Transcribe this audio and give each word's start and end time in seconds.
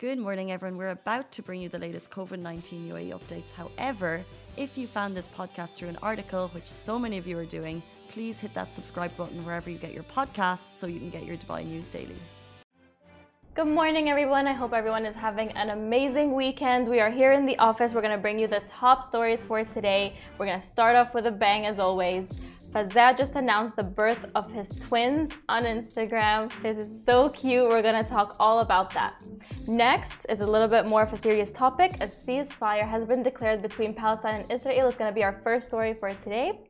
Good 0.00 0.18
morning, 0.18 0.50
everyone. 0.50 0.78
We're 0.78 0.96
about 1.02 1.30
to 1.32 1.42
bring 1.42 1.60
you 1.60 1.68
the 1.68 1.78
latest 1.78 2.10
COVID 2.10 2.38
19 2.38 2.88
UAE 2.88 3.10
updates. 3.10 3.50
However, 3.50 4.24
if 4.56 4.78
you 4.78 4.86
found 4.86 5.14
this 5.14 5.28
podcast 5.28 5.74
through 5.74 5.90
an 5.90 5.98
article, 6.02 6.48
which 6.54 6.66
so 6.66 6.98
many 6.98 7.18
of 7.18 7.26
you 7.26 7.38
are 7.38 7.44
doing, 7.44 7.82
please 8.08 8.40
hit 8.40 8.54
that 8.54 8.72
subscribe 8.72 9.14
button 9.14 9.44
wherever 9.44 9.68
you 9.68 9.76
get 9.76 9.92
your 9.92 10.04
podcasts 10.04 10.78
so 10.78 10.86
you 10.86 10.98
can 10.98 11.10
get 11.10 11.26
your 11.26 11.36
Dubai 11.36 11.66
news 11.66 11.84
daily. 11.84 12.16
Good 13.54 13.66
morning, 13.66 14.08
everyone. 14.08 14.46
I 14.46 14.54
hope 14.54 14.72
everyone 14.72 15.04
is 15.04 15.14
having 15.14 15.50
an 15.50 15.68
amazing 15.68 16.34
weekend. 16.34 16.88
We 16.88 17.00
are 17.00 17.10
here 17.10 17.32
in 17.32 17.44
the 17.44 17.58
office. 17.58 17.92
We're 17.92 18.00
going 18.00 18.16
to 18.16 18.22
bring 18.22 18.38
you 18.38 18.46
the 18.46 18.62
top 18.66 19.04
stories 19.04 19.44
for 19.44 19.64
today. 19.64 20.16
We're 20.38 20.46
going 20.46 20.62
to 20.62 20.66
start 20.66 20.96
off 20.96 21.12
with 21.12 21.26
a 21.26 21.30
bang, 21.30 21.66
as 21.66 21.78
always. 21.78 22.40
Fazza 22.72 23.18
just 23.18 23.34
announced 23.34 23.74
the 23.74 23.82
birth 23.82 24.26
of 24.36 24.48
his 24.52 24.68
twins 24.78 25.32
on 25.48 25.64
Instagram. 25.64 26.48
This 26.62 26.86
is 26.86 27.04
so 27.04 27.28
cute. 27.30 27.68
We're 27.68 27.82
going 27.82 28.00
to 28.00 28.08
talk 28.08 28.36
all 28.38 28.60
about 28.60 28.94
that. 28.94 29.24
Next 29.66 30.24
is 30.28 30.40
a 30.40 30.46
little 30.46 30.68
bit 30.68 30.86
more 30.86 31.02
of 31.02 31.12
a 31.12 31.16
serious 31.16 31.50
topic. 31.50 31.94
A 31.94 32.06
ceasefire 32.06 32.88
has 32.88 33.04
been 33.04 33.24
declared 33.24 33.60
between 33.60 33.92
Palestine 33.92 34.42
and 34.42 34.52
Israel. 34.52 34.86
It's 34.86 34.96
going 34.96 35.10
to 35.10 35.14
be 35.14 35.24
our 35.24 35.40
first 35.42 35.66
story 35.66 35.94
for 35.94 36.10
today. 36.22 36.60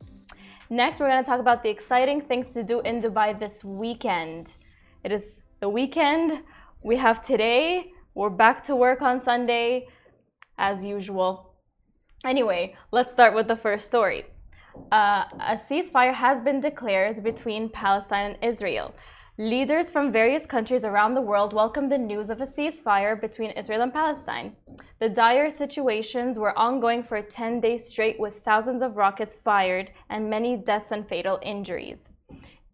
Next, 0.70 1.00
we're 1.00 1.10
going 1.10 1.22
to 1.22 1.28
talk 1.28 1.38
about 1.38 1.62
the 1.62 1.68
exciting 1.68 2.22
things 2.22 2.48
to 2.54 2.62
do 2.62 2.80
in 2.80 3.02
Dubai 3.02 3.38
this 3.38 3.62
weekend. 3.62 4.48
It 5.04 5.12
is 5.12 5.42
the 5.60 5.68
weekend. 5.68 6.42
We 6.82 6.96
have 6.96 7.22
today. 7.22 7.92
We're 8.14 8.30
back 8.30 8.64
to 8.64 8.74
work 8.74 9.02
on 9.02 9.20
Sunday 9.20 9.88
as 10.56 10.82
usual. 10.82 11.56
Anyway, 12.24 12.74
let's 12.90 13.12
start 13.12 13.34
with 13.34 13.48
the 13.48 13.56
first 13.56 13.86
story 13.86 14.24
uh, 14.92 15.24
a 15.40 15.56
ceasefire 15.56 16.14
has 16.14 16.40
been 16.40 16.60
declared 16.60 17.22
between 17.22 17.68
Palestine 17.68 18.32
and 18.32 18.44
Israel. 18.44 18.94
Leaders 19.38 19.90
from 19.90 20.12
various 20.12 20.44
countries 20.44 20.84
around 20.84 21.14
the 21.14 21.20
world 21.20 21.54
welcomed 21.54 21.90
the 21.90 21.96
news 21.96 22.28
of 22.28 22.40
a 22.40 22.46
ceasefire 22.46 23.18
between 23.18 23.50
Israel 23.52 23.80
and 23.80 23.92
Palestine. 23.92 24.54
The 24.98 25.08
dire 25.08 25.48
situations 25.48 26.38
were 26.38 26.58
ongoing 26.58 27.02
for 27.02 27.22
10 27.22 27.60
days 27.60 27.86
straight, 27.86 28.20
with 28.20 28.42
thousands 28.44 28.82
of 28.82 28.98
rockets 28.98 29.36
fired 29.36 29.92
and 30.10 30.28
many 30.28 30.58
deaths 30.58 30.92
and 30.92 31.08
fatal 31.08 31.38
injuries. 31.42 32.10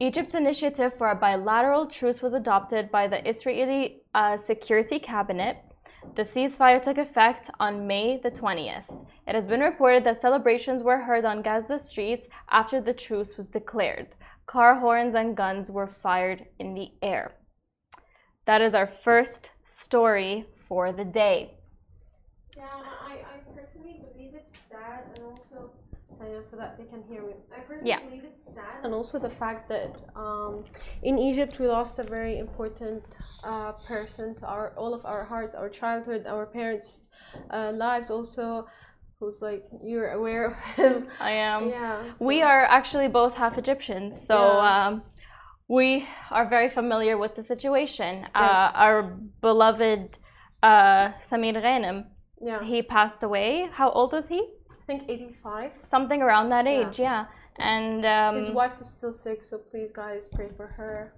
Egypt's 0.00 0.34
initiative 0.34 0.92
for 0.92 1.10
a 1.10 1.14
bilateral 1.14 1.86
truce 1.86 2.20
was 2.20 2.34
adopted 2.34 2.90
by 2.90 3.06
the 3.06 3.26
Israeli 3.26 4.02
uh, 4.14 4.36
Security 4.36 4.98
Cabinet 4.98 5.58
the 6.14 6.22
ceasefire 6.22 6.82
took 6.82 6.98
effect 6.98 7.50
on 7.58 7.86
May 7.86 8.18
the 8.18 8.30
20th. 8.30 9.06
It 9.26 9.34
has 9.34 9.46
been 9.46 9.60
reported 9.60 10.04
that 10.04 10.20
celebrations 10.20 10.82
were 10.82 10.98
heard 10.98 11.24
on 11.24 11.42
Gaza 11.42 11.78
streets 11.78 12.28
after 12.50 12.80
the 12.80 12.94
truce 12.94 13.36
was 13.36 13.48
declared. 13.48 14.14
Car 14.46 14.78
horns 14.78 15.14
and 15.14 15.36
guns 15.36 15.70
were 15.70 15.86
fired 15.86 16.46
in 16.58 16.74
the 16.74 16.92
air. 17.02 17.34
That 18.44 18.62
is 18.62 18.74
our 18.74 18.86
first 18.86 19.50
story 19.64 20.46
for 20.68 20.92
the 20.92 21.04
day. 21.04 21.54
Yeah, 22.56 22.64
I, 23.04 23.14
I 23.14 23.38
personally 23.54 24.00
believe 24.12 24.34
it's 24.34 24.54
sad 24.70 25.04
and 25.16 25.24
also 25.24 25.70
so 26.42 26.56
that 26.56 26.76
they 26.78 26.84
can 26.84 27.02
hear 27.02 27.22
me. 27.22 27.34
I 27.54 27.60
personally 27.60 27.90
yeah. 27.90 28.00
believe 28.00 28.24
it's 28.24 28.54
sad, 28.54 28.84
and 28.84 28.92
also 28.94 29.18
the 29.18 29.30
fact 29.30 29.68
that 29.68 29.92
um, 30.14 30.64
in 31.02 31.18
Egypt 31.18 31.58
we 31.58 31.66
lost 31.66 31.98
a 31.98 32.04
very 32.04 32.38
important 32.38 33.02
uh, 33.44 33.72
person 33.72 34.34
to 34.36 34.46
our 34.46 34.72
all 34.76 34.94
of 34.94 35.04
our 35.04 35.24
hearts, 35.24 35.54
our 35.54 35.68
childhood, 35.68 36.26
our 36.26 36.46
parents' 36.46 37.08
uh, 37.50 37.72
lives. 37.74 38.10
Also, 38.10 38.66
who's 39.18 39.42
like 39.42 39.64
you're 39.82 40.10
aware 40.10 40.46
of 40.46 40.56
him. 40.76 41.08
I 41.20 41.32
am. 41.32 41.70
Yeah. 41.70 42.12
So. 42.12 42.24
We 42.24 42.42
are 42.42 42.64
actually 42.64 43.08
both 43.08 43.34
half 43.34 43.58
Egyptians, 43.58 44.26
so. 44.26 44.36
Yeah. 44.38 44.86
Um, 44.86 45.02
we 45.68 46.06
are 46.30 46.48
very 46.48 46.70
familiar 46.70 47.18
with 47.18 47.34
the 47.34 47.42
situation. 47.42 48.20
Yeah. 48.20 48.28
Uh, 48.34 48.70
our 48.74 49.02
beloved 49.40 50.18
uh, 50.62 51.10
Samir 51.20 51.60
Ghanem, 51.60 52.04
yeah. 52.40 52.62
he 52.62 52.82
passed 52.82 53.24
away. 53.24 53.68
How 53.72 53.90
old 53.90 54.12
was 54.12 54.28
he? 54.28 54.46
I 54.88 54.92
think 54.92 55.10
85. 55.10 55.72
Something 55.82 56.22
around 56.22 56.50
that 56.50 56.68
age, 56.68 57.00
yeah. 57.00 57.24
yeah. 57.58 57.64
And 57.64 58.06
um, 58.06 58.36
his 58.36 58.50
wife 58.50 58.74
is 58.80 58.88
still 58.88 59.12
sick, 59.12 59.42
so 59.42 59.58
please, 59.58 59.90
guys, 59.90 60.28
pray 60.28 60.48
for 60.56 60.68
her. 60.68 61.12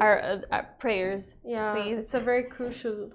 Our, 0.00 0.20
uh, 0.20 0.40
our, 0.52 0.68
prayers, 0.78 1.34
yeah, 1.44 1.74
please. 1.74 1.98
It's 1.98 2.14
a 2.14 2.20
very 2.20 2.44
crucial. 2.44 3.10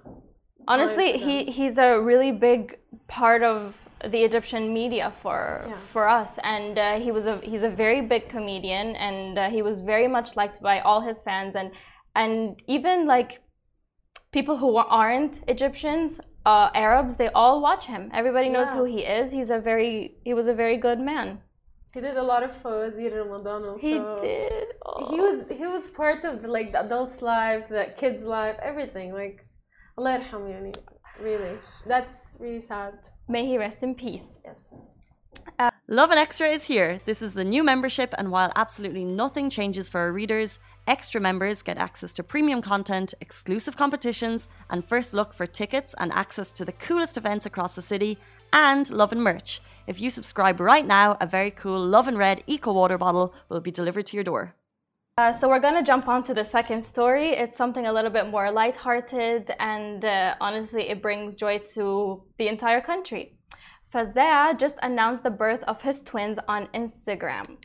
Honestly, 0.66 1.18
he 1.18 1.44
he's 1.44 1.78
a 1.78 2.00
really 2.00 2.32
big 2.32 2.78
part 3.06 3.42
of 3.44 3.76
the 4.10 4.24
Egyptian 4.24 4.74
media 4.74 5.12
for 5.22 5.64
yeah. 5.68 5.76
for 5.92 6.08
us, 6.08 6.32
and 6.42 6.76
uh, 6.76 6.98
he 6.98 7.12
was 7.12 7.26
a 7.26 7.38
he's 7.44 7.62
a 7.62 7.70
very 7.70 8.00
big 8.00 8.28
comedian, 8.28 8.96
and 8.96 9.38
uh, 9.38 9.48
he 9.50 9.62
was 9.62 9.82
very 9.82 10.08
much 10.08 10.34
liked 10.34 10.60
by 10.60 10.80
all 10.80 11.00
his 11.00 11.22
fans, 11.22 11.54
and 11.54 11.70
and 12.16 12.60
even 12.66 13.06
like 13.06 13.40
people 14.32 14.56
who 14.56 14.76
aren't 14.76 15.40
Egyptians 15.46 16.18
uh, 16.44 16.70
Arabs, 16.74 17.16
they 17.16 17.28
all 17.28 17.60
watch 17.60 17.86
him. 17.86 18.10
Everybody 18.12 18.48
knows 18.48 18.68
yeah. 18.68 18.76
who 18.76 18.84
he 18.84 19.00
is. 19.00 19.32
He's 19.32 19.50
a 19.50 19.58
very 19.58 20.16
he 20.24 20.34
was 20.34 20.46
a 20.46 20.54
very 20.54 20.76
good 20.76 21.00
man. 21.00 21.40
He 21.94 22.00
did 22.00 22.16
a 22.16 22.22
lot 22.22 22.42
of 22.42 22.50
Fawazir 22.50 23.12
Ramadan 23.22 23.62
also. 23.62 23.78
He 23.78 23.94
did. 24.20 24.66
Oh. 24.84 25.10
He 25.10 25.20
was 25.20 25.44
he 25.60 25.66
was 25.66 25.90
part 25.90 26.24
of 26.24 26.42
the, 26.42 26.48
like 26.48 26.72
the 26.72 26.80
adults' 26.84 27.22
life, 27.22 27.68
the 27.68 27.86
kids' 27.96 28.24
life, 28.24 28.56
everything. 28.60 29.12
Like 29.12 29.46
Allah 29.96 30.18
yarham 30.18 30.74
Really. 31.20 31.56
That's 31.86 32.16
really 32.40 32.60
sad. 32.60 32.94
May 33.28 33.46
he 33.46 33.56
rest 33.56 33.82
in 33.82 33.94
peace. 33.94 34.26
Yes. 34.44 34.60
Uh, 35.58 35.70
and 35.88 36.18
Extra 36.18 36.48
is 36.48 36.64
here. 36.64 37.00
This 37.04 37.22
is 37.22 37.34
the 37.34 37.44
new 37.44 37.62
membership, 37.62 38.14
and 38.18 38.30
while 38.32 38.50
absolutely 38.56 39.04
nothing 39.04 39.50
changes 39.50 39.88
for 39.88 40.00
our 40.00 40.12
readers, 40.12 40.58
Extra 40.86 41.18
members 41.18 41.62
get 41.62 41.78
access 41.78 42.12
to 42.12 42.22
premium 42.22 42.60
content, 42.60 43.14
exclusive 43.22 43.74
competitions, 43.74 44.48
and 44.68 44.84
first 44.84 45.14
look 45.14 45.32
for 45.32 45.46
tickets 45.46 45.94
and 45.98 46.12
access 46.12 46.52
to 46.52 46.64
the 46.64 46.72
coolest 46.72 47.16
events 47.16 47.46
across 47.46 47.74
the 47.74 47.80
city 47.80 48.18
and 48.52 48.90
Lovin 48.90 49.20
merch. 49.20 49.62
If 49.86 49.98
you 49.98 50.10
subscribe 50.10 50.60
right 50.60 50.86
now, 50.86 51.16
a 51.22 51.26
very 51.26 51.50
cool 51.50 51.80
Lovin 51.80 52.18
Red 52.18 52.44
Eco 52.46 52.72
Water 52.74 52.98
bottle 52.98 53.34
will 53.48 53.60
be 53.60 53.70
delivered 53.70 54.04
to 54.06 54.16
your 54.16 54.24
door. 54.24 54.54
Uh, 55.16 55.32
so 55.32 55.48
we're 55.48 55.60
going 55.60 55.74
to 55.74 55.82
jump 55.82 56.06
on 56.06 56.22
to 56.24 56.34
the 56.34 56.44
second 56.44 56.84
story. 56.84 57.30
It's 57.30 57.56
something 57.56 57.86
a 57.86 57.92
little 57.92 58.10
bit 58.10 58.28
more 58.28 58.50
lighthearted, 58.50 59.52
and 59.58 60.04
uh, 60.04 60.34
honestly, 60.40 60.90
it 60.90 61.00
brings 61.00 61.34
joy 61.34 61.60
to 61.74 62.24
the 62.38 62.48
entire 62.48 62.80
country. 62.82 63.38
Fazza 63.92 64.58
just 64.58 64.76
announced 64.82 65.22
the 65.22 65.30
birth 65.30 65.62
of 65.68 65.80
his 65.82 66.02
twins 66.02 66.38
on 66.48 66.66
Instagram. 66.74 67.56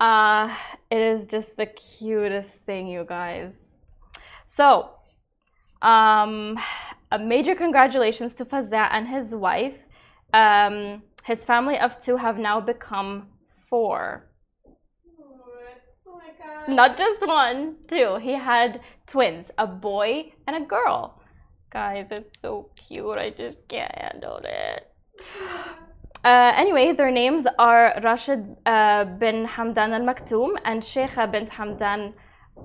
Uh, 0.00 0.54
it 0.90 0.98
is 0.98 1.26
just 1.26 1.58
the 1.58 1.66
cutest 1.66 2.52
thing, 2.64 2.88
you 2.88 3.04
guys. 3.06 3.52
So, 4.46 4.88
um, 5.82 6.58
a 7.12 7.18
major 7.18 7.54
congratulations 7.54 8.34
to 8.36 8.46
Fazza 8.46 8.88
and 8.90 9.06
his 9.06 9.34
wife. 9.34 9.78
Um, 10.32 11.02
his 11.24 11.44
family 11.44 11.78
of 11.78 12.00
two 12.02 12.16
have 12.16 12.38
now 12.38 12.60
become 12.60 13.28
four. 13.68 14.26
Oh 16.08 16.72
Not 16.72 16.96
just 16.96 17.26
one, 17.26 17.76
two. 17.86 18.16
He 18.22 18.32
had 18.32 18.80
twins, 19.06 19.50
a 19.58 19.66
boy 19.66 20.32
and 20.46 20.56
a 20.56 20.66
girl. 20.66 21.20
Guys, 21.70 22.10
it's 22.10 22.40
so 22.40 22.70
cute. 22.74 23.18
I 23.18 23.30
just 23.30 23.68
can't 23.68 23.94
handle 23.96 24.40
it. 24.42 24.90
Uh, 26.24 26.52
anyway, 26.54 26.92
their 26.92 27.10
names 27.10 27.46
are 27.58 27.98
Rashid 28.02 28.56
uh, 28.66 29.04
bin 29.04 29.46
Hamdan 29.46 29.92
al 29.92 30.02
Maktoum 30.02 30.50
and 30.64 30.82
Sheikha 30.82 31.30
bint 31.30 31.50
Hamdan 31.50 32.12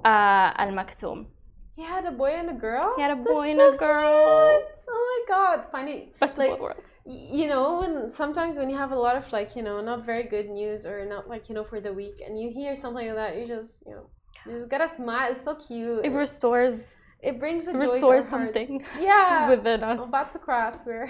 uh, 0.04 0.64
al 0.64 0.72
Maktoum. 0.72 1.28
He 1.76 1.84
had 1.84 2.06
a 2.06 2.12
boy 2.12 2.32
and 2.32 2.50
a 2.50 2.54
girl? 2.54 2.94
He 2.96 3.02
had 3.02 3.12
a 3.12 3.16
boy 3.16 3.48
That's 3.48 3.60
and 3.60 3.60
so 3.60 3.74
a 3.74 3.78
girl. 3.78 4.60
Cute. 4.60 4.72
Oh 4.88 5.26
my 5.28 5.36
god, 5.36 5.66
funny. 5.72 6.12
Best 6.20 6.38
like, 6.38 6.52
of 6.52 6.60
worlds. 6.60 6.96
You 7.06 7.48
know, 7.48 7.80
when 7.80 8.12
sometimes 8.12 8.58
when 8.58 8.70
you 8.70 8.78
have 8.78 8.92
a 8.92 8.96
lot 8.96 9.16
of 9.16 9.32
like, 9.34 9.56
you 9.56 9.62
know, 9.62 9.82
not 9.82 10.06
very 10.06 10.24
good 10.24 10.50
news 10.50 10.86
or 10.86 11.06
not 11.06 11.30
like, 11.30 11.50
you 11.50 11.56
know, 11.56 11.64
for 11.64 11.82
the 11.82 11.92
week 11.92 12.22
and 12.26 12.40
you 12.40 12.50
hear 12.50 12.76
something 12.76 13.08
like 13.08 13.16
that, 13.16 13.38
you 13.38 13.48
just, 13.48 13.84
you 13.86 13.94
know, 13.94 14.10
you 14.46 14.54
just 14.54 14.70
gotta 14.70 14.88
smile. 14.88 15.32
It's 15.32 15.44
so 15.44 15.56
cute. 15.56 16.06
It 16.06 16.12
restores 16.12 16.98
it 17.22 17.40
brings 17.40 17.68
a 17.68 17.72
it 17.72 17.74
joy 17.74 17.94
restores 17.94 18.26
to 18.26 18.30
something 18.30 18.86
yeah 19.00 19.50
within 19.54 19.84
us. 19.84 20.00
I'm 20.00 20.10
about 20.10 20.30
to 20.32 20.40
cross 20.40 20.86
where 20.86 21.10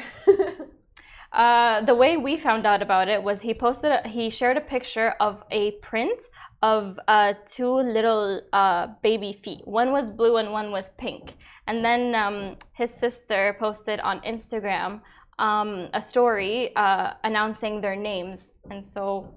Uh, 1.36 1.82
the 1.82 1.94
way 1.94 2.16
we 2.16 2.38
found 2.38 2.66
out 2.66 2.82
about 2.82 3.10
it 3.10 3.22
was 3.22 3.42
he 3.42 3.54
posted, 3.54 3.92
a, 3.92 4.08
he 4.08 4.30
shared 4.30 4.56
a 4.56 4.62
picture 4.62 5.16
of 5.20 5.44
a 5.52 5.72
print 5.82 6.24
of 6.64 6.98
uh, 7.10 7.34
two 7.46 7.74
little 7.74 8.42
uh, 8.54 8.88
baby 9.04 9.34
feet. 9.34 9.60
One 9.68 9.92
was 9.92 10.10
blue 10.10 10.38
and 10.38 10.54
one 10.54 10.72
was 10.72 10.92
pink. 10.98 11.36
And 11.68 11.84
then 11.84 12.16
um, 12.16 12.58
his 12.72 12.90
sister 12.90 13.58
posted 13.60 14.00
on 14.00 14.22
Instagram 14.22 15.02
um, 15.38 15.90
a 15.94 16.02
story 16.02 16.74
uh, 16.78 17.12
announcing 17.26 17.82
their 17.82 17.98
names. 17.98 18.48
And 18.72 18.86
so 18.86 19.34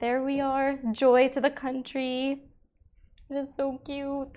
there 0.00 0.22
we 0.22 0.40
are. 0.40 0.78
Joy 0.92 1.28
to 1.28 1.40
the 1.40 1.50
country. 1.50 2.42
It 3.30 3.36
is 3.36 3.48
so 3.56 3.80
cute. 3.86 4.36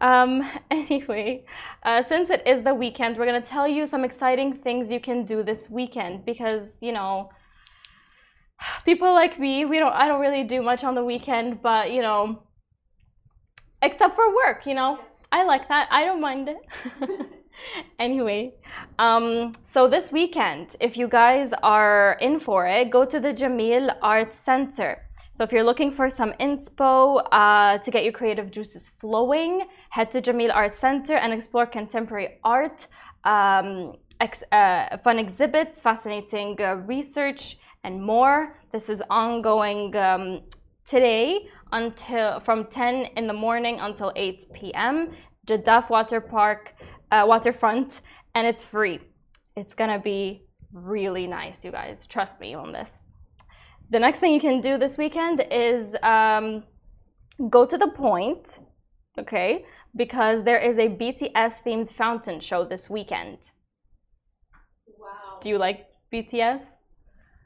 Um, 0.00 0.48
anyway, 0.70 1.44
uh, 1.82 2.02
since 2.02 2.30
it 2.30 2.42
is 2.46 2.62
the 2.62 2.74
weekend, 2.74 3.16
we're 3.16 3.26
going 3.26 3.42
to 3.42 3.48
tell 3.48 3.66
you 3.66 3.86
some 3.86 4.04
exciting 4.04 4.54
things 4.54 4.90
you 4.90 5.00
can 5.00 5.24
do 5.24 5.42
this 5.42 5.68
weekend 5.68 6.24
because, 6.24 6.68
you 6.80 6.92
know, 6.92 7.30
people 8.84 9.12
like 9.12 9.38
me, 9.38 9.64
we 9.64 9.78
don't, 9.78 9.92
I 9.92 10.08
don't 10.08 10.20
really 10.20 10.44
do 10.44 10.62
much 10.62 10.84
on 10.84 10.94
the 10.94 11.04
weekend, 11.04 11.62
but, 11.62 11.92
you 11.92 12.02
know, 12.02 12.42
except 13.82 14.14
for 14.16 14.34
work, 14.34 14.66
you 14.66 14.74
know, 14.74 14.98
I 15.30 15.44
like 15.44 15.68
that. 15.68 15.88
I 15.90 16.04
don't 16.04 16.20
mind 16.20 16.48
it. 16.48 16.56
anyway, 17.98 18.54
um, 18.98 19.52
so 19.62 19.88
this 19.88 20.10
weekend, 20.10 20.76
if 20.80 20.96
you 20.96 21.06
guys 21.06 21.52
are 21.62 22.16
in 22.20 22.40
for 22.40 22.66
it, 22.66 22.90
go 22.90 23.04
to 23.04 23.20
the 23.20 23.34
Jameel 23.34 23.94
Arts 24.00 24.38
Center. 24.38 25.07
So 25.38 25.44
if 25.44 25.52
you're 25.52 25.62
looking 25.62 25.92
for 25.92 26.10
some 26.10 26.32
inspo 26.40 27.24
uh, 27.30 27.78
to 27.78 27.90
get 27.92 28.02
your 28.02 28.12
creative 28.12 28.50
juices 28.50 28.90
flowing, 29.00 29.68
head 29.90 30.10
to 30.10 30.20
Jameel 30.20 30.52
Art 30.52 30.74
Center 30.74 31.14
and 31.14 31.32
explore 31.32 31.64
contemporary 31.64 32.40
art, 32.42 32.88
um, 33.22 33.92
ex 34.18 34.42
uh, 34.50 34.96
fun 34.96 35.20
exhibits, 35.20 35.80
fascinating 35.80 36.60
uh, 36.60 36.74
research, 36.88 37.56
and 37.84 38.02
more. 38.02 38.58
This 38.72 38.88
is 38.88 39.00
ongoing 39.10 39.94
um, 39.94 40.40
today 40.84 41.46
until 41.70 42.40
from 42.40 42.64
10 42.64 43.10
in 43.16 43.28
the 43.28 43.32
morning 43.32 43.78
until 43.78 44.10
8 44.16 44.52
p.m. 44.52 45.12
Jaddaf 45.46 45.88
Water 45.88 46.20
Park, 46.20 46.74
uh, 47.12 47.22
waterfront, 47.24 48.00
and 48.34 48.44
it's 48.44 48.64
free. 48.64 48.98
It's 49.56 49.74
gonna 49.74 50.00
be 50.00 50.48
really 50.72 51.28
nice, 51.28 51.64
you 51.64 51.70
guys. 51.70 52.08
Trust 52.08 52.40
me 52.40 52.54
on 52.54 52.72
this. 52.72 53.02
The 53.90 53.98
next 53.98 54.18
thing 54.18 54.32
you 54.34 54.40
can 54.40 54.60
do 54.60 54.76
this 54.78 54.98
weekend 54.98 55.44
is 55.50 55.96
um, 56.02 56.64
go 57.48 57.64
to 57.64 57.78
the 57.78 57.88
Pointe, 57.88 58.60
okay? 59.18 59.64
Because 59.96 60.42
there 60.44 60.58
is 60.58 60.78
a 60.78 60.88
BTS 60.88 61.54
themed 61.64 61.90
fountain 61.92 62.40
show 62.40 62.64
this 62.64 62.90
weekend. 62.90 63.38
Wow. 64.98 65.38
Do 65.40 65.48
you 65.48 65.58
like 65.58 65.86
BTS? 66.12 66.74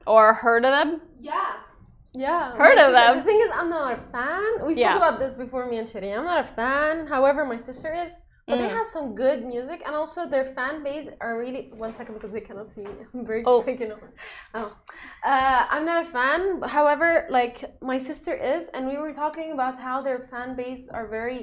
Or 0.06 0.34
heard 0.34 0.64
of 0.64 0.72
them? 0.72 1.00
Yeah. 1.20 1.54
Yeah. 2.14 2.52
Heard 2.56 2.74
my 2.76 2.82
of 2.82 2.86
sister- 2.88 2.92
them. 2.92 3.16
The 3.18 3.22
thing 3.22 3.40
is, 3.40 3.50
I'm 3.54 3.70
not 3.70 3.92
a 3.92 3.96
fan. 4.10 4.66
We 4.66 4.74
spoke 4.74 4.80
Yeah. 4.82 4.96
about 4.96 5.20
this 5.20 5.34
before 5.36 5.66
me 5.66 5.78
and 5.78 5.86
Chiri. 5.86 6.16
I'm 6.16 6.24
not 6.24 6.40
a 6.40 6.44
fan. 6.44 7.06
However, 7.06 7.44
my 7.44 7.56
sister 7.56 7.92
is. 7.94 8.16
But 8.48 8.58
they 8.58 8.66
Mm. 8.68 8.76
have 8.78 8.86
some 8.86 9.14
good 9.14 9.44
music, 9.44 9.82
and 9.86 9.94
also 9.94 10.26
their 10.26 10.44
fan 10.56 10.82
base 10.82 11.08
are 11.20 11.38
really. 11.38 11.70
One 11.84 11.92
second, 11.92 12.14
because 12.14 12.32
they 12.32 12.40
cannot 12.48 12.68
see 12.74 12.82
me. 12.82 12.90
I'm 13.14 13.24
very 13.24 13.42
Oh. 13.46 13.58
like, 13.66 13.78
you 13.80 13.88
know. 13.88 13.98
Oh, 14.54 14.76
uh, 15.24 15.64
I'm 15.74 15.84
not 15.90 15.98
a 16.04 16.08
fan. 16.16 16.40
However, 16.78 17.26
like 17.30 17.56
my 17.80 17.98
sister 17.98 18.34
is, 18.34 18.68
and 18.74 18.82
we 18.88 18.96
were 18.96 19.12
talking 19.12 19.52
about 19.52 19.74
how 19.78 20.02
their 20.02 20.20
fan 20.30 20.56
base 20.56 20.88
are 20.88 21.06
very 21.06 21.40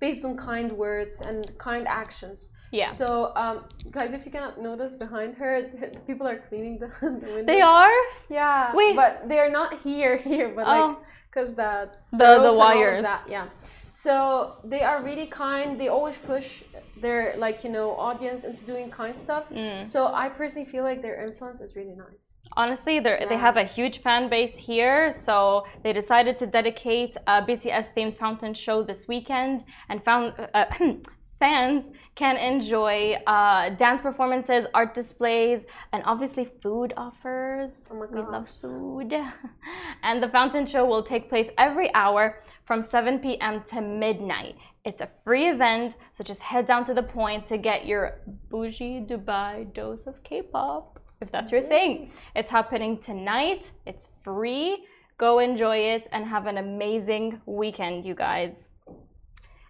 based 0.00 0.24
on 0.24 0.36
kind 0.36 0.70
words 0.84 1.20
and 1.20 1.38
kind 1.58 1.84
actions. 1.88 2.50
Yeah. 2.70 2.90
So, 2.90 3.32
um, 3.34 3.64
guys, 3.90 4.12
if 4.12 4.24
you 4.24 4.30
cannot 4.30 4.60
notice 4.60 4.94
behind 4.94 5.34
her, 5.42 5.52
people 6.06 6.26
are 6.28 6.38
cleaning 6.48 6.78
the, 6.78 6.86
the 7.00 7.26
windows. 7.34 7.46
They 7.46 7.60
are? 7.62 7.96
Yeah. 8.30 8.72
Wait. 8.74 8.94
But 8.94 9.28
they're 9.28 9.50
not 9.50 9.70
here, 9.80 10.16
here, 10.16 10.48
but 10.54 10.66
Oh. 10.68 10.70
like, 10.86 10.96
because 11.30 11.54
the 11.54 11.72
The- 12.12 12.18
the 12.18 12.24
ropes 12.26 12.38
and 12.38 12.46
all 12.46 12.52
of 12.52 12.58
wires. 12.76 13.02
that, 13.10 13.22
yeah. 13.28 13.46
So 13.90 14.56
they 14.64 14.82
are 14.82 15.02
really 15.02 15.26
kind. 15.26 15.80
They 15.80 15.88
always 15.88 16.18
push 16.18 16.62
their 17.00 17.34
like 17.36 17.64
you 17.64 17.70
know 17.70 17.96
audience 17.96 18.44
into 18.44 18.64
doing 18.64 18.90
kind 18.90 19.16
stuff. 19.16 19.44
Mm. 19.50 19.86
So 19.86 20.12
I 20.12 20.28
personally 20.28 20.68
feel 20.68 20.84
like 20.84 21.02
their 21.02 21.20
influence 21.22 21.60
is 21.60 21.76
really 21.76 21.94
nice. 21.94 22.34
Honestly, 22.56 23.00
they 23.00 23.26
they 23.28 23.36
have 23.36 23.56
a 23.56 23.64
huge 23.64 23.98
fan 24.00 24.28
base 24.28 24.56
here, 24.56 25.12
so 25.12 25.64
they 25.82 25.92
decided 25.92 26.38
to 26.38 26.46
dedicate 26.46 27.16
a 27.26 27.42
BTS 27.42 27.86
themed 27.94 28.16
fountain 28.16 28.54
show 28.54 28.82
this 28.82 29.06
weekend, 29.08 29.64
and 29.88 30.04
found 30.04 30.34
uh, 30.54 30.64
fans 31.38 31.90
can 32.14 32.36
enjoy 32.36 33.14
uh, 33.26 33.70
dance 33.70 34.00
performances, 34.00 34.66
art 34.74 34.92
displays, 34.94 35.60
and 35.92 36.02
obviously 36.04 36.48
food 36.62 36.92
offers. 36.96 37.88
Oh 37.90 37.94
my 37.94 38.06
We 38.06 38.20
love 38.20 38.48
food. 38.60 39.12
and 40.02 40.22
the 40.22 40.28
fountain 40.28 40.66
show 40.66 40.84
will 40.84 41.02
take 41.02 41.28
place 41.28 41.50
every 41.58 41.94
hour 41.94 42.42
from 42.64 42.82
7 42.82 43.18
p.m. 43.20 43.62
to 43.70 43.80
midnight. 43.80 44.56
It's 44.84 45.00
a 45.00 45.08
free 45.24 45.48
event, 45.48 45.96
so 46.12 46.24
just 46.24 46.42
head 46.42 46.66
down 46.66 46.84
to 46.84 46.94
the 46.94 47.02
Pointe 47.02 47.46
to 47.48 47.58
get 47.58 47.86
your 47.86 48.20
bougie 48.48 49.04
Dubai 49.06 49.72
dose 49.74 50.06
of 50.06 50.22
K-pop, 50.24 50.98
if 51.20 51.30
that's 51.30 51.52
your 51.52 51.60
thing. 51.60 52.10
It's 52.34 52.50
happening 52.50 52.98
tonight. 52.98 53.70
It's 53.86 54.08
free. 54.22 54.84
Go 55.18 55.40
enjoy 55.40 55.78
it 55.78 56.08
and 56.12 56.24
have 56.24 56.46
an 56.46 56.58
amazing 56.58 57.40
weekend, 57.44 58.04
you 58.04 58.14
guys. 58.14 58.67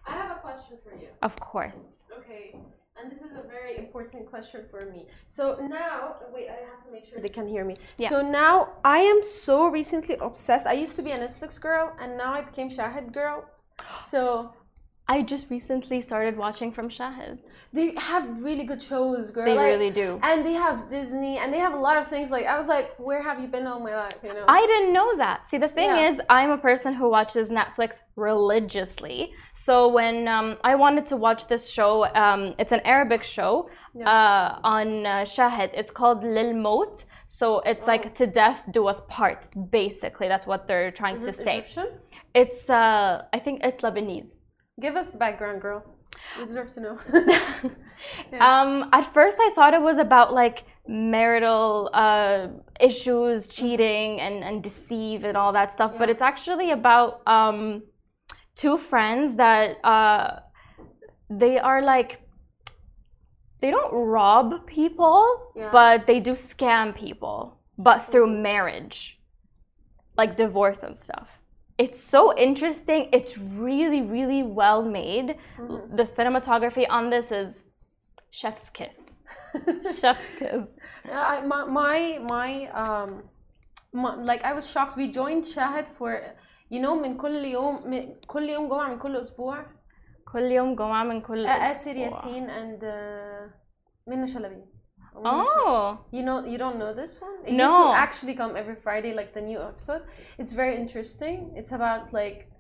I 0.09 0.13
have 0.13 0.31
a 0.39 0.41
question 0.41 0.77
for 0.85 0.93
you. 1.03 1.09
Of 1.23 1.39
course. 1.39 1.79
Okay, 2.19 2.57
and 2.97 3.13
this 3.13 3.21
is 3.21 3.33
a 3.43 3.45
very 3.57 3.77
important 3.79 4.23
question 4.33 4.61
for 4.71 4.83
me. 4.87 5.07
So 5.27 5.43
now, 5.81 6.17
wait, 6.35 6.49
I 6.49 6.59
have 6.71 6.81
to 6.87 6.91
make 6.91 7.05
sure 7.05 7.21
they 7.21 7.29
can 7.29 7.47
hear 7.47 7.65
me. 7.65 7.75
Yeah. 7.99 8.09
So 8.09 8.17
now 8.23 8.55
I 8.85 8.99
am 8.99 9.23
so 9.23 9.69
recently 9.69 10.17
obsessed. 10.29 10.67
I 10.67 10.73
used 10.85 10.97
to 10.97 11.03
be 11.03 11.13
a 11.13 11.19
Netflix 11.19 11.61
girl, 11.61 11.93
and 12.01 12.17
now 12.17 12.33
I 12.33 12.41
became 12.41 12.69
Shahid 12.71 13.13
girl. 13.13 13.45
So 14.01 14.53
I 15.11 15.23
just 15.23 15.49
recently 15.51 16.01
started 16.03 16.37
watching 16.37 16.71
from 16.71 16.89
Shahid. 16.91 17.39
they 17.73 17.95
have 17.97 18.25
really 18.43 18.65
good 18.65 18.83
shows, 18.83 19.31
girl. 19.31 19.45
They 19.47 19.55
Like, 19.57 19.73
really 19.75 19.91
do. 19.91 20.21
And 20.23 20.45
they 20.45 20.53
have 20.53 20.77
Disney, 20.89 21.35
and 21.39 21.53
they 21.53 21.59
have 21.67 21.75
a 21.81 21.83
lot 21.89 21.97
of 22.01 22.07
things. 22.09 22.31
Like 22.31 22.47
I 22.47 22.57
was 22.61 22.69
like, 22.75 22.89
where 22.99 23.23
have 23.29 23.41
you 23.43 23.49
been 23.57 23.67
all 23.67 23.81
my 23.81 23.95
life? 24.05 24.19
You 24.23 24.33
know. 24.35 24.45
I 24.49 24.61
didn't 24.73 24.93
know 24.93 25.11
that. 25.17 25.47
See, 25.47 25.59
the 25.67 25.73
thing 25.79 25.91
Yeah. 25.91 26.09
is, 26.09 26.21
I'm 26.29 26.51
a 26.51 26.59
person 26.71 26.91
who 26.95 27.07
watches 27.19 27.49
Netflix 27.61 27.91
religiously. 28.17 29.33
So 29.53 29.89
when 29.89 30.17
um, 30.29 30.49
I 30.65 30.75
wanted 30.75 31.05
to 31.07 31.17
watch 31.17 31.47
this 31.53 31.65
show, 31.71 31.93
um, 32.25 32.55
it's 32.59 32.73
an 32.73 32.83
Arabic 32.95 33.23
show 33.25 33.71
uh, 34.05 34.49
on 34.77 34.89
uh, 35.07 35.11
Shahid. 35.35 35.71
It's 35.81 35.91
called 35.91 36.23
Lil 36.25 36.53
Mot. 36.55 37.05
So 37.27 37.61
it's 37.71 37.87
like 37.87 38.15
to 38.21 38.27
death 38.27 38.65
do 38.77 38.87
us 38.93 39.01
part. 39.09 39.41
Basically, 39.71 40.29
that's 40.29 40.47
what 40.47 40.61
they're 40.69 40.91
trying 40.91 41.17
Is 41.17 41.25
to 41.25 41.33
say. 41.33 41.59
Egyptian? 41.59 41.89
It's 42.35 42.69
uh, 42.71 43.25
I 43.37 43.39
think 43.39 43.61
it's 43.63 43.83
Lebanese. 43.83 44.37
Give 44.81 44.97
us 44.97 45.11
the 45.11 45.19
background, 45.19 45.61
girl. 45.61 45.85
You 46.39 46.47
deserve 46.47 46.71
to 46.73 46.81
know. 46.81 46.99
Um, 48.41 48.89
at 48.93 49.03
first, 49.03 49.39
I 49.41 49.51
thought 49.55 49.75
it 49.75 49.83
was 49.83 49.99
about 49.99 50.33
like 50.33 50.65
marital 50.87 51.91
uh, 51.93 52.47
issues, 52.81 53.49
cheating, 53.49 54.21
and, 54.21 54.45
and 54.45 54.63
deceive 54.63 55.25
and 55.25 55.37
all 55.37 55.53
that 55.53 55.73
stuff. 55.73 55.95
But 55.99 56.09
it's 56.09 56.23
actually 56.23 56.71
about 56.71 57.23
um, 57.27 57.83
two 58.55 58.79
friends 58.79 59.35
that 59.37 59.85
uh, 59.85 60.41
they 61.29 61.59
are 61.59 61.83
like 61.83 62.21
they 63.61 63.71
don't 63.73 63.93
rob 63.93 64.67
people, 64.67 65.53
Yeah. 65.57 65.71
but 65.73 66.07
they 66.07 66.21
do 66.21 66.33
scam 66.33 66.95
people, 66.95 67.59
but 67.77 67.99
through 67.99 68.29
marriage, 68.29 69.21
like 70.17 70.37
divorce 70.37 70.85
and 70.85 70.97
stuff 70.97 71.29
It's 71.78 72.00
so 72.00 72.22
interesting. 72.38 73.10
It's 73.12 73.38
really, 73.38 74.02
really 74.02 74.44
well 74.44 74.82
made. 74.84 75.38
The 76.00 76.04
cinematography 76.04 76.86
on 76.90 77.10
this 77.10 77.32
is 77.32 77.50
chef's 78.30 78.70
kiss. 78.70 78.98
chef's 80.00 80.30
kiss. 80.40 80.64
Yeah, 81.06 81.20
I, 81.34 81.46
my 81.46 81.66
my 81.66 82.20
my 82.36 82.50
um 82.82 83.24
my, 83.92 84.16
like 84.16 84.44
I 84.44 84.54
was 84.54 84.66
shocked 84.74 84.96
we 84.98 85.12
joined 85.12 85.44
Shahid 85.44 85.88
for 85.88 86.12
you 86.70 86.80
know 86.80 86.96
من 86.96 87.18
كل 87.18 87.46
يوم 87.46 87.88
من 87.90 88.16
كل 88.28 88.50
يوم 88.50 88.70
جمعة 88.70 88.88
من 88.88 89.00
كل 89.00 89.16
أسبوع 89.16 89.66
كل 90.32 90.52
يوم 90.52 90.76
جمعة 90.76 91.04
من 91.04 91.22
كل 91.22 91.46
آسر 91.48 91.92
أسبوع. 91.92 92.04
ياسين 92.04 92.50
and 92.50 92.84
uh, 92.84 93.52
منى 94.08 94.28
شلبي 94.28 94.64
Oh, 95.25 95.99
You 96.11 96.23
know, 96.23 96.45
you 96.45 96.59
don't 96.59 96.79
know 96.79 96.93
this 96.95 97.21
one? 97.21 97.35
It 97.45 97.53
used 97.53 97.59
No. 97.59 97.89
to 97.89 97.97
actually 98.07 98.35
come 98.35 98.57
every 98.57 98.77
Friday, 98.77 99.13
like 99.15 99.33
the 99.35 99.41
new 99.41 99.61
episode. 99.61 100.03
It's 100.39 100.53
very 100.53 100.77
interesting. 100.77 101.53
It's 101.57 101.73
about 101.73 102.13
like 102.13 102.51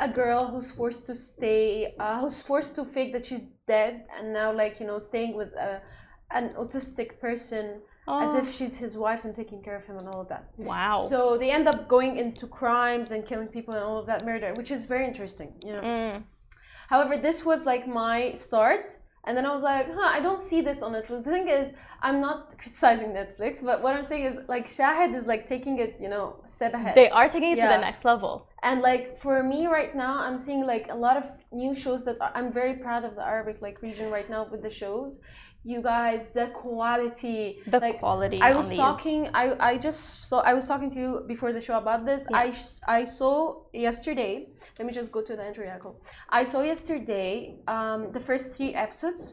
a 0.00 0.08
girl 0.08 0.46
who's 0.46 0.70
forced 0.70 1.06
to 1.06 1.14
stay, 1.14 1.94
uh, 1.98 2.20
who's 2.20 2.42
forced 2.42 2.74
to 2.76 2.84
fake 2.84 3.12
that 3.12 3.24
she's 3.26 3.44
dead, 3.66 4.04
and 4.16 4.32
now 4.32 4.52
like 4.52 4.80
you 4.80 4.86
know 4.86 4.98
staying 4.98 5.36
with 5.36 5.52
a, 5.54 5.80
an 6.30 6.54
autistic 6.62 7.20
person 7.20 7.64
as 8.08 8.34
Oh. 8.34 8.38
if 8.38 8.52
she's 8.52 8.76
his 8.84 8.98
wife 8.98 9.24
and 9.24 9.32
taking 9.42 9.62
care 9.62 9.76
of 9.76 9.84
him 9.84 9.96
and 9.96 10.08
all 10.08 10.20
of 10.20 10.28
that. 10.28 10.44
wow. 10.58 11.06
So 11.08 11.38
they 11.38 11.50
end 11.52 11.68
up 11.68 11.86
going 11.88 12.18
into 12.18 12.46
crimes 12.48 13.12
and 13.12 13.24
killing 13.24 13.46
people 13.56 13.74
and 13.74 13.84
all 13.84 13.98
of 13.98 14.06
that 14.06 14.24
murder, 14.24 14.54
which 14.54 14.70
is 14.72 14.86
very 14.86 15.04
interesting. 15.04 15.50
You 15.64 15.72
know. 15.74 15.82
Mm. 15.82 16.24
However, 16.88 17.16
this 17.16 17.44
was 17.44 17.64
like 17.64 17.86
my 17.86 18.32
start. 18.34 18.96
And 19.24 19.36
then 19.36 19.46
I 19.46 19.52
was 19.56 19.62
like, 19.62 19.86
huh, 19.94 20.10
I 20.16 20.20
don't 20.20 20.42
see 20.50 20.60
this 20.62 20.82
on 20.82 20.92
Netflix. 20.92 21.22
The 21.22 21.30
thing 21.30 21.48
is, 21.48 21.72
I'm 22.02 22.20
not 22.20 22.58
criticizing 22.58 23.10
Netflix, 23.20 23.64
but 23.64 23.80
what 23.82 23.94
I'm 23.96 24.02
saying 24.02 24.24
is 24.24 24.36
like 24.48 24.66
Shahid 24.66 25.14
is 25.14 25.26
like 25.26 25.48
taking 25.48 25.78
it, 25.78 25.96
you 26.00 26.08
know, 26.08 26.26
step 26.44 26.74
ahead. 26.74 26.96
They 26.96 27.08
are 27.08 27.28
taking 27.28 27.52
it 27.52 27.56
to 27.56 27.68
the 27.76 27.82
next 27.88 28.04
level. 28.04 28.32
and 28.64 28.80
like 28.90 29.04
for 29.24 29.36
me 29.52 29.60
right 29.78 29.94
now, 29.94 30.14
I'm 30.26 30.38
seeing 30.46 30.62
like 30.74 30.86
a 30.90 30.98
lot 31.06 31.16
of 31.16 31.24
new 31.52 31.72
shows 31.74 32.00
that 32.06 32.16
are, 32.20 32.32
I'm 32.34 32.50
very 32.52 32.74
proud 32.84 33.02
of 33.04 33.14
the 33.14 33.24
Arabic 33.34 33.56
like 33.66 33.76
region 33.88 34.10
right 34.10 34.28
now 34.34 34.42
with 34.50 34.62
the 34.66 34.70
shows 34.70 35.20
You 35.63 35.81
guys, 35.81 36.29
the 36.39 36.47
quality, 36.63 37.41
The 37.73 37.79
like 37.85 37.99
quality. 37.99 38.39
I 38.41 38.51
on 38.51 38.57
was 38.59 38.69
these. 38.69 38.79
talking. 38.85 39.21
I 39.43 39.45
I 39.71 39.73
just 39.87 40.01
saw. 40.29 40.39
I 40.51 40.53
was 40.59 40.65
talking 40.71 40.89
to 40.95 40.99
you 41.03 41.11
before 41.33 41.51
the 41.57 41.63
show 41.67 41.75
about 41.83 42.01
this. 42.09 42.21
Yeah. 42.29 42.37
I 42.43 42.45
sh- 42.59 42.79
I 42.99 43.01
saw 43.19 43.35
yesterday. 43.87 44.31
Let 44.77 44.83
me 44.87 44.93
just 44.99 45.09
go 45.15 45.21
to 45.29 45.33
the 45.39 45.45
intro. 45.49 45.63
Yaakov. 45.71 45.95
I 46.39 46.41
saw 46.51 46.61
yesterday 46.73 47.31
um, 47.75 47.99
the 48.17 48.19
first 48.29 48.45
three 48.55 48.73
episodes 48.85 49.23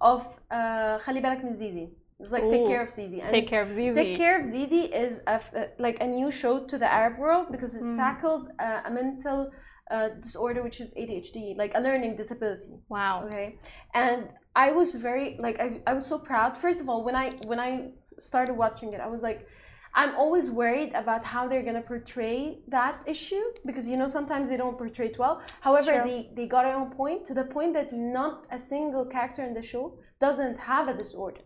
of 0.00 0.20
uh, 0.50 0.98
خلي 1.04 1.20
بالك 1.22 1.44
من 1.44 1.54
Zizi. 1.54 1.88
It's 2.18 2.32
like 2.32 2.48
Take 2.48 2.62
Ooh. 2.62 2.68
Care 2.72 2.82
of 2.82 2.90
Zizi. 2.90 3.20
And 3.20 3.30
Take 3.30 3.46
care 3.52 3.62
of 3.62 3.70
Zizi. 3.72 3.92
Take 4.02 4.16
Care 4.16 4.40
of 4.40 4.46
Zizi 4.46 4.82
is 5.04 5.20
a 5.26 5.34
f- 5.42 5.52
uh, 5.54 5.66
like 5.78 5.98
a 6.02 6.06
new 6.06 6.30
show 6.30 6.54
to 6.70 6.78
the 6.78 6.90
Arab 7.00 7.18
world 7.18 7.46
because 7.54 7.72
it 7.76 7.82
Mm. 7.84 7.94
tackles 8.04 8.42
uh, 8.58 8.88
a 8.88 8.90
mental 8.90 9.50
uh, 9.89 10.09
disorder, 10.21 10.61
which 10.63 10.79
is 10.79 10.93
ADHD, 10.93 11.57
like 11.57 11.73
a 11.75 11.79
learning 11.79 12.15
disability. 12.15 12.73
Wow. 12.89 13.23
Okay, 13.25 13.57
and 13.93 14.29
I 14.55 14.71
was 14.71 14.95
very 14.95 15.37
like 15.39 15.59
I, 15.59 15.81
I 15.87 15.93
was 15.93 16.05
so 16.05 16.19
proud. 16.19 16.57
First 16.57 16.79
of 16.81 16.89
all, 16.89 17.03
when 17.03 17.15
I 17.15 17.31
when 17.45 17.59
I 17.59 17.91
started 18.19 18.53
watching 18.53 18.93
it, 18.93 19.01
I 19.01 19.07
was 19.07 19.21
like, 19.21 19.47
I'm 19.93 20.15
always 20.15 20.49
worried 20.49 20.93
about 20.93 21.23
how 21.23 21.47
they're 21.47 21.63
gonna 21.63 21.81
portray 21.81 22.59
that 22.67 23.03
issue 23.05 23.43
because 23.65 23.87
you 23.87 23.97
know 23.97 24.07
sometimes 24.07 24.49
they 24.49 24.57
don't 24.57 24.77
portray 24.77 25.07
it 25.07 25.19
well. 25.19 25.41
However, 25.61 26.03
they, 26.05 26.29
they 26.35 26.47
got 26.47 26.65
it 26.65 26.73
on 26.73 26.91
point 26.91 27.25
to 27.25 27.33
the 27.33 27.43
point 27.43 27.73
that 27.73 27.91
not 27.91 28.47
a 28.51 28.59
single 28.59 29.05
character 29.05 29.43
in 29.43 29.53
the 29.53 29.61
show 29.61 29.97
doesn't 30.19 30.59
have 30.59 30.87
a 30.87 30.93
disorder. 30.93 31.41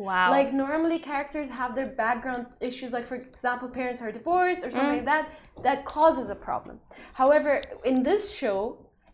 Wow. 0.00 0.30
Like 0.30 0.54
normally 0.54 0.98
characters 0.98 1.48
have 1.48 1.74
their 1.74 1.88
background 1.88 2.46
issues, 2.58 2.90
like 2.94 3.06
for 3.06 3.16
example, 3.16 3.68
parents 3.68 4.00
are 4.00 4.10
divorced 4.10 4.64
or 4.64 4.70
something 4.70 4.92
mm. 4.92 4.96
like 4.96 5.04
that, 5.04 5.30
that 5.62 5.84
causes 5.84 6.30
a 6.30 6.34
problem. 6.34 6.80
However, 7.12 7.60
in 7.84 8.02
this 8.02 8.32
show, 8.32 8.58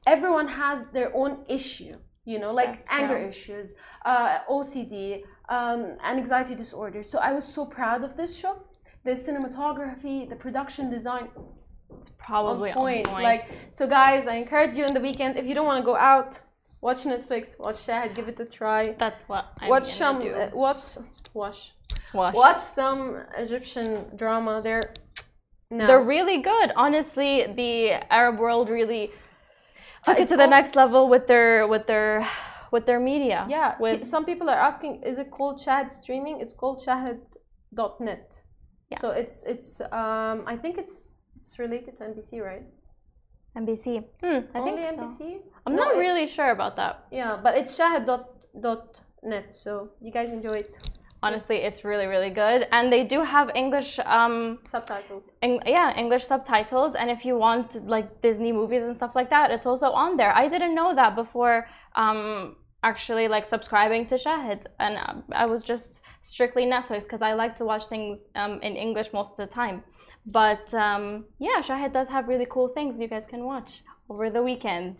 everyone 0.06 0.46
has 0.46 0.84
their 0.92 1.10
own 1.12 1.38
issue, 1.48 1.96
you 2.24 2.38
know, 2.38 2.52
like 2.52 2.70
That's 2.74 2.86
anger 2.88 3.18
true. 3.18 3.28
issues, 3.28 3.74
uh, 4.04 4.38
OCD, 4.48 5.22
um, 5.48 5.96
anxiety 6.04 6.54
disorder. 6.54 7.02
So 7.02 7.18
I 7.18 7.32
was 7.32 7.44
so 7.44 7.66
proud 7.66 8.04
of 8.04 8.16
this 8.16 8.36
show. 8.36 8.62
The 9.04 9.16
cinematography, 9.26 10.28
the 10.28 10.36
production 10.36 10.88
design, 10.88 11.30
it's 11.98 12.10
probably 12.10 12.70
on 12.70 12.76
point. 12.76 13.08
On 13.08 13.14
point. 13.14 13.24
Like 13.24 13.50
so, 13.72 13.88
guys, 13.88 14.28
I 14.28 14.36
encourage 14.36 14.76
you 14.78 14.84
in 14.84 14.94
the 14.94 15.00
weekend 15.00 15.36
if 15.36 15.46
you 15.46 15.54
don't 15.56 15.66
want 15.66 15.82
to 15.82 15.84
go 15.92 15.96
out, 15.96 16.42
watch 16.80 17.04
Netflix, 17.04 17.58
watch 17.58 17.86
Shahid, 17.86 18.14
give 18.14 18.28
it 18.28 18.38
a 18.40 18.44
try. 18.44 18.92
That's 18.92 19.24
what 19.24 19.52
I'm 19.60 19.68
watch 19.68 19.86
some 19.86 20.20
do. 20.20 20.32
Uh, 20.32 20.50
watch 20.52 20.98
watch 21.34 21.72
watch 22.12 22.34
watch 22.34 22.58
some 22.58 23.22
Egyptian 23.36 24.06
drama. 24.16 24.60
They're 24.62 24.92
no. 25.70 25.86
they're 25.86 26.02
really 26.02 26.42
good. 26.42 26.72
Honestly, 26.76 27.46
the 27.54 27.92
Arab 28.12 28.38
world 28.38 28.68
really 28.68 29.10
took 30.04 30.18
uh, 30.18 30.22
it 30.22 30.28
to 30.28 30.36
the 30.36 30.46
next 30.46 30.76
level 30.76 31.08
with 31.08 31.26
their 31.26 31.66
with 31.66 31.86
their 31.86 32.26
with 32.70 32.86
their 32.86 33.00
media. 33.00 33.46
Yeah. 33.48 33.76
With 33.78 34.04
some 34.04 34.24
people 34.24 34.48
are 34.50 34.62
asking, 34.70 35.02
is 35.02 35.18
it 35.18 35.30
called 35.30 35.58
Shahid 35.58 35.90
streaming? 35.90 36.40
It's 36.40 36.52
called 36.52 36.78
Shahid.net. 36.84 38.40
Yeah. 38.90 38.98
So 38.98 39.10
it's 39.10 39.42
it's 39.44 39.80
um 39.80 40.44
I 40.46 40.56
think 40.56 40.78
it's 40.78 41.10
it's 41.38 41.58
related 41.58 41.96
to 41.96 42.04
MBC, 42.04 42.40
right? 42.42 42.64
MBC. 43.56 44.04
Hmm, 44.22 44.40
I 44.54 44.58
Only 44.58 44.82
think 44.82 45.00
MBC. 45.00 45.18
So. 45.18 45.42
I'm 45.66 45.74
no, 45.74 45.84
not 45.84 45.96
really 45.96 46.26
sure 46.26 46.50
about 46.50 46.76
that. 46.76 47.06
Yeah, 47.10 47.38
but 47.42 47.56
it's 47.56 47.76
shahid.net, 47.78 49.54
so 49.54 49.90
you 50.00 50.12
guys 50.12 50.32
enjoy 50.32 50.58
it. 50.64 50.78
Honestly, 51.22 51.56
it's 51.56 51.84
really, 51.84 52.06
really 52.06 52.30
good. 52.30 52.68
And 52.70 52.92
they 52.92 53.02
do 53.02 53.22
have 53.24 53.50
English 53.54 53.98
um, 54.04 54.58
subtitles. 54.64 55.30
yeah, 55.42 55.96
English 55.96 56.24
subtitles. 56.24 56.94
And 56.94 57.10
if 57.10 57.24
you 57.24 57.36
want 57.36 57.86
like 57.86 58.20
Disney 58.20 58.52
movies 58.52 58.84
and 58.84 58.94
stuff 58.94 59.16
like 59.16 59.30
that, 59.30 59.50
it's 59.50 59.66
also 59.66 59.90
on 59.90 60.16
there. 60.16 60.32
I 60.36 60.46
didn't 60.46 60.74
know 60.74 60.94
that 60.94 61.16
before 61.16 61.66
um, 61.96 62.56
actually 62.82 63.26
like 63.28 63.46
subscribing 63.46 64.06
to 64.08 64.16
Shahid. 64.16 64.66
And 64.78 64.98
um, 64.98 65.24
I 65.32 65.46
was 65.46 65.62
just 65.62 66.02
strictly 66.22 66.64
Netflix 66.64 67.02
because 67.04 67.22
I 67.22 67.32
like 67.32 67.56
to 67.56 67.64
watch 67.64 67.86
things 67.86 68.18
um, 68.34 68.60
in 68.62 68.76
English 68.76 69.12
most 69.12 69.32
of 69.32 69.38
the 69.38 69.46
time. 69.46 69.82
But 70.26 70.72
um, 70.74 71.26
yeah, 71.38 71.62
Shahid 71.62 71.92
does 71.92 72.08
have 72.08 72.28
really 72.28 72.46
cool 72.50 72.68
things 72.68 73.00
you 73.00 73.08
guys 73.08 73.26
can 73.26 73.44
watch 73.44 73.82
over 74.08 74.28
the 74.30 74.42
weekend 74.42 74.96